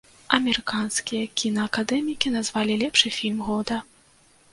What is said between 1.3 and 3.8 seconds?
кінаакадэмікі назвалі лепшы фільм года.